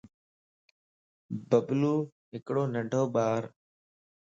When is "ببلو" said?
1.49-1.95